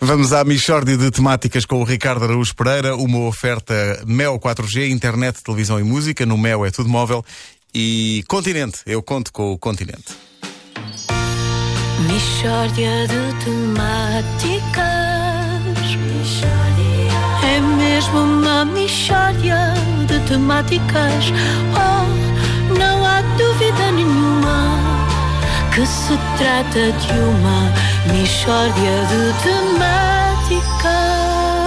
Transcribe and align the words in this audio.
Vamos 0.00 0.32
à 0.32 0.44
Michórdia 0.44 0.96
de 0.96 1.10
temáticas 1.10 1.64
com 1.64 1.80
o 1.80 1.84
Ricardo 1.84 2.24
Araújo 2.24 2.54
Pereira, 2.54 2.94
uma 2.94 3.20
oferta 3.20 3.74
Mel 4.06 4.38
4G, 4.38 4.90
internet, 4.90 5.42
televisão 5.42 5.80
e 5.80 5.82
música. 5.82 6.26
No 6.26 6.36
Mel 6.36 6.66
é 6.66 6.70
tudo 6.70 6.88
móvel. 6.88 7.24
E 7.74 8.22
Continente, 8.28 8.80
eu 8.86 9.02
conto 9.02 9.32
com 9.32 9.52
o 9.52 9.58
Continente. 9.58 10.14
Michórdia 12.06 13.06
de 13.08 13.44
temáticas. 13.44 14.96
É 17.42 17.60
mesmo 17.60 18.18
uma 18.18 18.64
michórdia 18.66 19.56
de 20.06 20.20
temáticas. 20.28 21.32
Oh, 21.72 22.74
não 22.78 23.04
há 23.04 23.22
dúvida 23.22 23.92
nenhuma 23.92 24.05
se 26.16 26.38
trata 26.38 26.92
de 26.92 27.12
uma 27.20 27.72
michórdia 28.12 29.06
de 29.06 29.42
temáticas. 29.42 30.86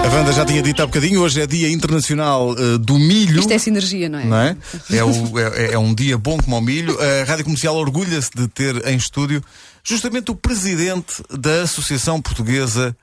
A 0.04 0.08
Wanda 0.12 0.32
já 0.32 0.44
tinha 0.44 0.62
dito 0.62 0.82
há 0.82 0.86
bocadinho, 0.86 1.20
hoje 1.20 1.40
é 1.40 1.46
Dia 1.46 1.70
Internacional 1.70 2.54
eh, 2.58 2.78
do 2.78 2.98
Milho. 2.98 3.40
Isto 3.40 3.52
é 3.52 3.58
sinergia, 3.58 4.08
não 4.08 4.18
é? 4.18 4.24
Não 4.24 4.36
é? 4.36 4.56
É, 4.90 5.04
o- 5.04 5.38
é- 5.38 5.72
é 5.74 5.78
um 5.78 5.94
dia 5.94 6.16
bom 6.18 6.36
como 6.38 6.56
o 6.56 6.60
milho. 6.60 6.96
A 7.00 7.24
Rádio 7.24 7.44
Comercial 7.44 7.76
orgulha-se 7.76 8.30
de 8.34 8.48
ter 8.48 8.86
em 8.88 8.96
estúdio 8.96 9.42
justamente 9.84 10.30
o 10.30 10.34
presidente 10.34 11.22
da 11.30 11.62
Associação 11.62 12.20
Portuguesa 12.20 12.96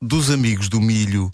dos 0.00 0.30
Amigos 0.30 0.68
do 0.68 0.80
Milho. 0.80 1.30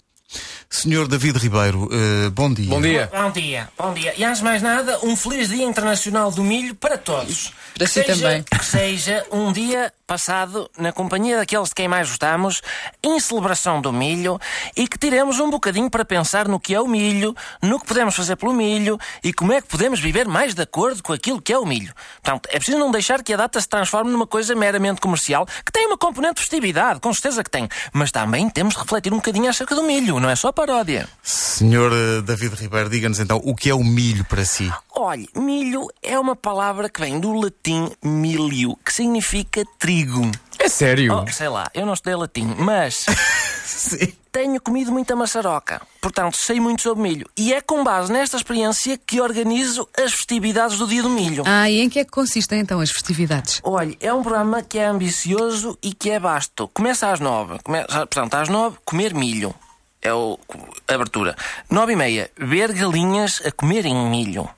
Senhor 0.69 1.07
David 1.07 1.37
Ribeiro, 1.37 1.89
eh, 1.91 2.29
bom 2.29 2.53
dia. 2.53 2.69
Bom 2.69 2.81
dia. 2.81 3.09
Bom 3.11 3.31
dia, 3.31 3.69
bom 3.77 3.93
dia. 3.93 4.13
E 4.15 4.23
antes 4.23 4.37
de 4.37 4.43
mais 4.43 4.61
nada, 4.61 4.99
um 5.03 5.15
feliz 5.15 5.49
Dia 5.49 5.65
Internacional 5.65 6.31
do 6.31 6.43
Milho 6.43 6.75
para 6.75 6.97
todos. 6.97 7.51
Para 7.73 7.85
que 7.85 7.87
si 7.87 8.03
seja, 8.03 8.15
também. 8.15 8.43
Que 8.43 8.65
seja 8.65 9.25
um 9.31 9.51
dia 9.51 9.91
passado 10.09 10.69
na 10.75 10.91
companhia 10.91 11.37
daqueles 11.37 11.69
de 11.69 11.75
quem 11.75 11.87
mais 11.87 12.09
gostamos, 12.09 12.63
em 13.03 13.19
celebração 13.19 13.79
do 13.79 13.93
milho, 13.93 14.39
e 14.75 14.87
que 14.87 14.97
tiremos 14.97 15.39
um 15.39 15.51
bocadinho 15.51 15.87
para 15.87 16.03
pensar 16.03 16.47
no 16.47 16.59
que 16.59 16.73
é 16.73 16.81
o 16.81 16.87
milho, 16.87 17.35
no 17.61 17.79
que 17.79 17.85
podemos 17.85 18.15
fazer 18.15 18.35
pelo 18.35 18.51
milho 18.51 18.97
e 19.23 19.31
como 19.31 19.53
é 19.53 19.61
que 19.61 19.67
podemos 19.67 19.99
viver 19.99 20.27
mais 20.27 20.55
de 20.55 20.63
acordo 20.63 21.03
com 21.03 21.13
aquilo 21.13 21.39
que 21.39 21.53
é 21.53 21.59
o 21.59 21.65
milho. 21.65 21.93
Portanto, 22.23 22.49
é 22.51 22.57
preciso 22.57 22.79
não 22.79 22.89
deixar 22.89 23.21
que 23.21 23.31
a 23.33 23.37
data 23.37 23.61
se 23.61 23.69
transforme 23.69 24.09
numa 24.11 24.25
coisa 24.25 24.55
meramente 24.55 24.99
comercial, 24.99 25.45
que 25.63 25.71
tem 25.71 25.85
uma 25.85 25.97
componente 25.97 26.35
de 26.35 26.41
festividade, 26.41 26.99
com 26.99 27.13
certeza 27.13 27.43
que 27.43 27.51
tem, 27.51 27.69
mas 27.93 28.11
também 28.11 28.49
temos 28.49 28.73
de 28.73 28.79
refletir 28.79 29.13
um 29.13 29.17
bocadinho 29.17 29.47
acerca 29.47 29.75
do 29.75 29.83
milho, 29.83 30.18
não 30.19 30.29
é 30.29 30.35
só 30.35 30.51
paródia. 30.51 31.07
Senhor 31.23 31.91
eh, 31.91 32.21
David 32.21 32.55
Ribeiro, 32.55 32.89
diga-nos 32.89 33.19
então 33.19 33.41
o 33.43 33.55
que 33.55 33.69
é 33.69 33.73
o 33.73 33.83
milho 33.83 34.23
para 34.25 34.45
si. 34.45 34.71
Olhe, 34.95 35.27
milho 35.35 35.87
é 36.01 36.19
uma 36.19 36.35
palavra 36.35 36.89
que 36.89 36.99
vem 37.01 37.19
do 37.19 37.33
latim 37.33 37.89
milio, 38.03 38.77
que 38.83 38.93
significa 38.93 39.63
trigo. 39.77 40.29
É 40.57 40.67
sério? 40.67 41.23
Oh, 41.25 41.31
sei 41.31 41.47
lá, 41.47 41.69
eu 41.73 41.85
não 41.85 41.93
estudei 41.93 42.15
latim, 42.15 42.53
mas 42.57 43.05
Sim. 43.63 44.11
tenho 44.29 44.59
comido 44.61 44.91
muita 44.91 45.15
maçaroca. 45.15 45.81
Portanto, 46.01 46.35
sei 46.35 46.59
muito 46.59 46.81
sobre 46.81 47.01
milho. 47.01 47.29
E 47.37 47.53
é 47.53 47.61
com 47.61 47.81
base 47.83 48.11
nesta 48.11 48.35
experiência 48.35 48.97
que 48.97 49.21
organizo 49.21 49.87
as 49.97 50.11
festividades 50.11 50.77
do 50.77 50.85
Dia 50.85 51.01
do 51.01 51.09
Milho. 51.09 51.43
Ah, 51.45 51.69
e 51.69 51.79
em 51.79 51.89
que 51.89 51.99
é 51.99 52.03
que 52.03 52.11
consistem 52.11 52.59
então 52.59 52.81
as 52.81 52.91
festividades? 52.91 53.61
Olhe, 53.63 53.97
é 54.01 54.13
um 54.13 54.21
programa 54.21 54.61
que 54.61 54.77
é 54.77 54.85
ambicioso 54.85 55.77
e 55.81 55.93
que 55.93 56.09
é 56.09 56.19
vasto. 56.19 56.67
Começa 56.73 57.09
às 57.09 57.21
nove. 57.21 57.57
Começa, 57.63 57.87
portanto, 57.87 58.33
às 58.33 58.49
nove, 58.49 58.77
comer 58.83 59.13
milho. 59.13 59.55
É 60.01 60.13
o, 60.13 60.39
abertura. 60.87 61.35
Nove 61.69 61.93
e 61.93 61.95
meia, 61.95 62.31
ver 62.37 62.71
galinhas 62.71 63.41
a 63.45 63.51
comerem 63.51 63.95
milho. 64.09 64.49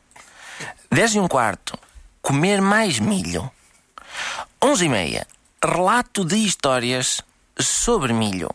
Dez 0.92 1.16
e 1.16 1.20
um 1.20 1.28
quarto, 1.28 1.78
comer 2.22 2.62
mais 2.62 3.00
milho. 3.00 3.50
Onze 4.62 4.86
e 4.86 4.90
meia, 4.90 5.26
relato 5.64 6.24
de 6.24 6.38
histórias 6.38 7.22
sobre 7.60 8.14
milho. 8.14 8.50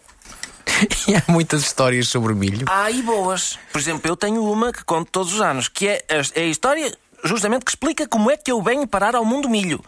E 1.09 1.15
há 1.15 1.23
muitas 1.29 1.63
histórias 1.63 2.09
sobre 2.09 2.35
milho. 2.35 2.67
Há 2.69 2.91
e 2.91 3.01
boas. 3.01 3.59
Por 3.73 3.81
exemplo, 3.81 4.11
eu 4.11 4.17
tenho 4.17 4.45
uma 4.45 4.73
que 4.73 4.85
conto 4.85 5.11
todos 5.11 5.33
os 5.33 5.41
anos, 5.41 5.69
que 5.69 5.89
é 5.89 6.05
a, 6.11 6.39
é 6.39 6.43
a 6.43 6.49
história 6.49 6.93
justamente 7.25 7.65
que 7.65 7.71
explica 7.71 8.07
como 8.07 8.31
é 8.31 8.37
que 8.37 8.51
eu 8.51 8.63
venho 8.63 8.87
parar 8.87 9.15
ao 9.15 9.25
mundo 9.25 9.49
milho. 9.49 9.83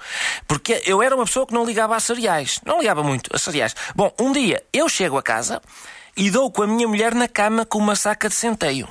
Porque 0.46 0.82
eu 0.86 1.02
era 1.02 1.14
uma 1.14 1.24
pessoa 1.24 1.46
que 1.46 1.54
não 1.54 1.64
ligava 1.64 1.96
a 1.96 2.00
cereais. 2.00 2.60
Não 2.64 2.80
ligava 2.80 3.02
muito 3.02 3.34
a 3.34 3.38
cereais. 3.38 3.74
Bom, 3.94 4.12
um 4.18 4.32
dia 4.32 4.62
eu 4.72 4.88
chego 4.88 5.18
a 5.18 5.22
casa 5.22 5.60
e 6.16 6.30
dou 6.30 6.50
com 6.50 6.62
a 6.62 6.66
minha 6.66 6.88
mulher 6.88 7.14
na 7.14 7.28
cama 7.28 7.64
com 7.64 7.78
uma 7.78 7.94
saca 7.94 8.28
de 8.28 8.34
centeio. 8.34 8.88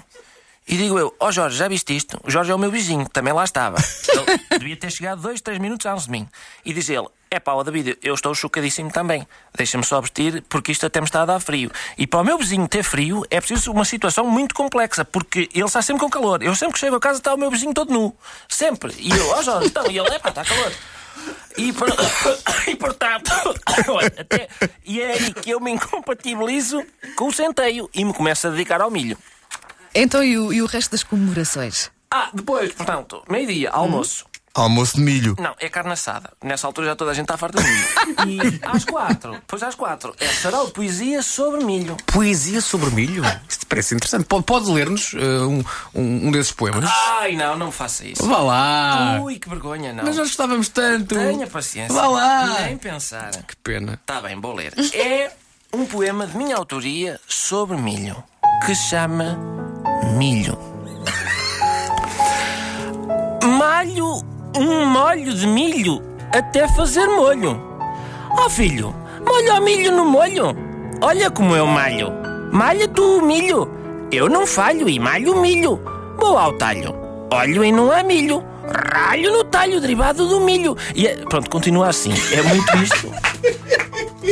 E 0.67 0.75
digo 0.75 0.99
eu, 0.99 1.15
ó 1.19 1.31
Jorge, 1.31 1.57
já 1.57 1.67
viste 1.67 1.95
isto? 1.95 2.19
O 2.23 2.29
Jorge 2.29 2.51
é 2.51 2.55
o 2.55 2.59
meu 2.59 2.69
vizinho, 2.69 3.05
que 3.05 3.11
também 3.11 3.33
lá 3.33 3.43
estava. 3.45 3.77
Ele 4.51 4.59
devia 4.59 4.75
ter 4.75 4.91
chegado 4.91 5.21
dois, 5.21 5.39
três 5.39 5.59
minutos 5.59 5.85
antes 5.85 6.05
de 6.05 6.11
mim. 6.11 6.27
E 6.65 6.73
diz 6.73 6.89
ele, 6.89 7.07
é 7.31 7.39
pá, 7.39 7.53
ó 7.53 7.63
David, 7.63 7.97
eu 8.01 8.13
estou 8.13 8.35
chocadíssimo 8.35 8.91
também. 8.91 9.25
Deixa-me 9.55 9.83
só 9.85 10.01
vestir, 10.01 10.43
porque 10.49 10.71
isto 10.73 10.85
até 10.85 10.99
me 10.99 11.05
está 11.05 11.21
a 11.21 11.25
dar 11.25 11.39
frio. 11.39 11.71
E 11.97 12.05
para 12.05 12.19
o 12.19 12.23
meu 12.23 12.37
vizinho 12.37 12.67
ter 12.67 12.83
frio, 12.83 13.23
é 13.29 13.39
preciso 13.39 13.71
uma 13.71 13.85
situação 13.85 14.25
muito 14.29 14.53
complexa, 14.53 15.05
porque 15.05 15.49
ele 15.53 15.65
está 15.65 15.81
sempre 15.81 16.01
com 16.01 16.09
calor. 16.09 16.43
Eu 16.43 16.53
sempre 16.53 16.73
que 16.73 16.79
chego 16.79 16.97
a 16.97 16.99
casa 16.99 17.19
está 17.19 17.33
o 17.33 17.37
meu 17.37 17.49
vizinho 17.49 17.73
todo 17.73 17.93
nu. 17.93 18.13
Sempre. 18.49 18.93
E 18.97 19.09
eu, 19.09 19.29
ó 19.29 19.41
Jorge, 19.41 19.67
então, 19.67 19.89
e 19.89 19.97
ele, 19.97 20.09
é 20.09 20.19
pá, 20.19 20.29
está 20.29 20.43
calor. 20.43 20.71
E, 21.57 21.71
por- 21.73 21.89
e 22.67 22.75
portanto, 22.75 23.31
olha, 23.87 24.13
até, 24.19 24.49
e 24.85 25.01
é 25.01 25.13
aí 25.13 25.33
que 25.33 25.49
eu 25.49 25.59
me 25.61 25.71
incompatibilizo 25.71 26.83
com 27.15 27.27
o 27.27 27.33
centeio 27.33 27.89
e 27.93 28.03
me 28.03 28.13
começo 28.13 28.47
a 28.47 28.49
dedicar 28.49 28.81
ao 28.81 28.91
milho. 28.91 29.17
Então 29.99 30.23
e 30.23 30.37
o, 30.37 30.53
e 30.53 30.61
o 30.61 30.67
resto 30.67 30.91
das 30.91 31.01
comemorações? 31.01 31.89
Ah, 32.11 32.29
depois, 32.31 32.71
portanto, 32.71 33.23
meio-dia, 33.27 33.71
almoço. 33.71 34.25
Almoço 34.53 34.97
de 34.97 35.01
milho. 35.01 35.35
Não, 35.39 35.55
é 35.59 35.69
carne 35.69 35.91
assada. 35.91 36.31
Nessa 36.43 36.67
altura 36.67 36.87
já 36.87 36.95
toda 36.95 37.09
a 37.09 37.13
gente 37.15 37.25
está 37.25 37.35
farta 37.35 37.61
de 37.61 37.67
milho. 37.67 37.87
E 38.59 38.59
às 38.63 38.85
quatro, 38.85 39.33
depois 39.33 39.63
às 39.63 39.73
quatro, 39.73 40.15
é 40.19 40.27
sarau 40.27 40.67
de 40.67 40.73
poesia 40.73 41.23
sobre 41.23 41.63
milho. 41.63 41.97
Poesia 42.05 42.61
sobre 42.61 42.91
milho? 42.91 43.23
Isto 43.49 43.65
parece 43.65 43.95
interessante. 43.95 44.25
Pode, 44.25 44.43
pode 44.45 44.71
ler-nos 44.71 45.15
eh, 45.15 45.19
um, 45.19 45.63
um, 45.95 46.27
um 46.27 46.31
desses 46.31 46.51
poemas? 46.51 46.87
Ai, 47.19 47.35
não, 47.35 47.57
não 47.57 47.67
me 47.67 47.71
faça 47.71 48.05
isso. 48.05 48.27
Vá 48.27 48.37
lá! 48.37 49.19
Ui, 49.21 49.39
que 49.39 49.49
vergonha, 49.49 49.93
não. 49.93 50.03
Mas 50.03 50.15
nós 50.15 50.27
gostávamos 50.27 50.69
tanto! 50.69 51.15
Tenha 51.15 51.47
paciência. 51.47 51.93
Vá 51.93 52.07
lá! 52.07 52.61
Nem 52.61 52.77
pensar. 52.77 53.31
Que 53.31 53.55
pena. 53.57 53.99
Tá 54.05 54.21
bem, 54.21 54.39
vou 54.39 54.53
ler. 54.53 54.73
É 54.93 55.31
um 55.73 55.85
poema 55.85 56.27
de 56.27 56.37
minha 56.37 56.55
autoria 56.55 57.19
sobre 57.27 57.77
milho, 57.77 58.23
que 58.65 58.73
se 58.75 58.89
chama 58.89 59.66
Milho. 60.17 60.57
Malho 63.43 64.19
um 64.55 64.85
molho 64.85 65.33
de 65.33 65.45
milho 65.45 66.01
até 66.31 66.67
fazer 66.69 67.05
molho. 67.05 67.61
Ó 68.31 68.49
filho, 68.49 68.95
molha 69.25 69.55
o 69.55 69.61
milho 69.61 69.91
no 69.95 70.05
molho. 70.05 70.55
Olha 71.01 71.29
como 71.29 71.55
eu 71.55 71.67
malho. 71.67 72.11
Malha 72.51 72.87
tu 72.87 73.19
o 73.19 73.21
milho. 73.21 73.69
Eu 74.11 74.27
não 74.29 74.47
falho 74.47 74.89
e 74.89 74.99
malho 74.99 75.35
o 75.35 75.41
milho. 75.41 75.79
Vou 76.17 76.37
ao 76.37 76.53
talho. 76.53 76.95
Olho 77.31 77.63
e 77.63 77.71
não 77.71 77.91
há 77.91 78.01
milho. 78.01 78.43
Ralho 78.67 79.31
no 79.31 79.43
talho 79.43 79.79
derivado 79.79 80.27
do 80.27 80.39
milho. 80.39 80.75
E 80.95 81.07
é- 81.07 81.15
pronto, 81.15 81.49
continua 81.49 81.89
assim. 81.89 82.13
É 82.31 82.41
muito 82.41 82.75
isto. 82.77 83.11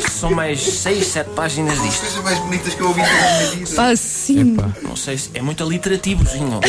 São 0.09 0.31
mais 0.31 0.59
6, 0.61 1.05
7 1.07 1.29
páginas 1.31 1.81
disto. 1.81 1.99
coisas 2.01 2.23
mais 2.23 2.39
bonitas 2.39 2.73
que 2.73 2.81
eu 2.81 2.87
ouvi 2.87 3.01
toda 3.01 3.13
a 3.13 3.37
minha 3.39 3.51
vida. 3.65 3.81
Ah, 3.81 3.95
sim. 3.95 4.57
Não 4.81 4.95
sei 4.95 5.17
se 5.17 5.29
é 5.33 5.41
muito 5.41 5.63
alliterativozinho. 5.63 6.59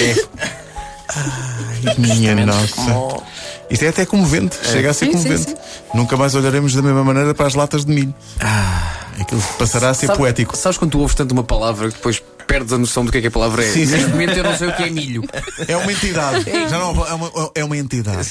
Minha 1.98 2.46
nossa. 2.46 2.74
Como... 2.74 3.22
Isto 3.70 3.84
é 3.84 3.88
até 3.88 4.06
comovente. 4.06 4.56
Chega 4.62 4.90
a 4.90 4.94
ser 4.94 5.06
Sim, 5.06 5.12
sim, 5.12 5.18
comovente. 5.18 5.50
sim. 5.50 5.56
Nunca 5.94 6.16
mais 6.16 6.34
olharemos 6.34 6.74
da 6.74 6.82
mesma 6.82 7.02
maneira 7.04 7.34
para 7.34 7.46
as 7.46 7.54
latas 7.54 7.84
de 7.84 7.92
milho. 7.92 8.14
Ah, 8.40 9.06
aquilo 9.20 9.42
passará 9.58 9.90
a 9.90 9.94
ser 9.94 10.06
Sabe- 10.06 10.18
poético. 10.18 10.56
Sabes 10.56 10.78
quando 10.78 10.90
tu 10.92 10.98
ouves 11.00 11.14
tanto 11.14 11.32
uma 11.32 11.44
palavra 11.44 11.88
que 11.88 11.94
depois 11.94 12.22
perdes 12.46 12.72
a 12.72 12.78
noção 12.78 13.04
do 13.04 13.10
que 13.10 13.18
é 13.18 13.20
que 13.22 13.26
a 13.26 13.30
palavra 13.30 13.64
é? 13.64 13.72
Sim, 13.72 13.86
sim. 13.86 13.92
Neste 13.92 14.10
momento 14.10 14.36
eu 14.36 14.44
não 14.44 14.56
sei 14.56 14.68
o 14.68 14.72
que 14.76 14.82
é 14.84 14.90
milho. 14.90 15.24
É 15.66 15.76
uma 15.76 15.90
entidade. 15.92 16.44
Já 16.68 16.78
não 16.78 17.06
é 17.06 17.14
uma, 17.14 17.30
é 17.54 17.64
uma 17.64 17.76
entidade. 17.76 18.28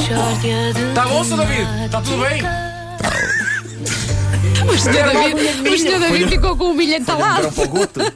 Michórdia 0.00 0.72
de 0.72 0.94
Tá 0.94 1.06
bom, 1.06 1.22
Sr. 1.22 1.36
David? 1.36 1.68
Tá 1.90 2.00
tudo 2.00 2.22
bem? 2.22 2.42
O 4.66 4.78
senhor 4.78 5.12
David, 5.12 5.68
o 5.68 5.78
senhor 5.78 6.00
David 6.00 6.28
ficou 6.28 6.56
com 6.56 6.70
o 6.70 6.74
milho 6.74 6.94
entalado. 6.94 7.52
para 7.52 7.64
o 7.64 7.68
goto. 7.68 8.00
Não 8.00 8.06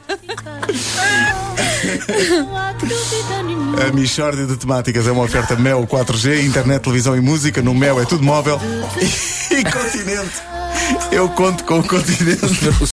há 2.57 2.71
dúvida 2.73 3.43
nenhuma. 3.43 3.83
A 3.83 3.91
Michórdia 3.91 4.47
de 4.47 4.57
Temáticas 4.57 5.05
é 5.07 5.11
uma 5.11 5.21
oferta 5.23 5.55
Mel 5.55 5.85
4G, 5.85 6.43
internet, 6.43 6.81
televisão 6.81 7.15
e 7.15 7.21
música. 7.21 7.61
No 7.61 7.75
Mel 7.75 8.01
é 8.01 8.05
tudo 8.05 8.23
móvel. 8.23 8.59
E, 9.51 9.63
continente. 9.63 10.41
Eu 11.11 11.29
conto 11.29 11.63
com 11.65 11.79
o 11.79 11.87
continente. 11.87 12.41